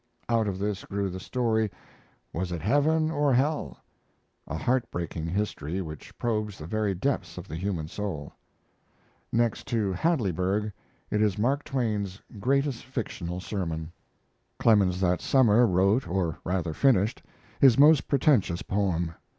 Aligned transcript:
Out 0.27 0.47
of 0.47 0.57
this 0.57 0.83
grew 0.83 1.11
the 1.11 1.19
story, 1.19 1.69
"Was 2.33 2.51
it 2.51 2.59
Heaven? 2.59 3.11
or 3.11 3.31
Hell?" 3.35 3.77
a 4.47 4.57
heartbreaking 4.57 5.27
history 5.27 5.79
which 5.79 6.17
probes 6.17 6.57
the 6.57 6.65
very 6.65 6.95
depths 6.95 7.37
of 7.37 7.47
the 7.47 7.55
human 7.55 7.87
soul. 7.87 8.33
Next 9.31 9.67
to 9.67 9.93
"Hadleyburg," 9.93 10.73
it 11.11 11.21
is 11.21 11.37
Mark 11.37 11.63
Twain's 11.63 12.19
greatest 12.39 12.83
fictional 12.83 13.39
sermon. 13.39 13.91
Clemens 14.57 14.99
that 15.01 15.21
summer 15.21 15.67
wrote, 15.67 16.07
or 16.07 16.39
rather 16.43 16.73
finished, 16.73 17.21
his 17.59 17.77
most 17.77 18.07
pretentious 18.07 18.63
poem. 18.63 19.13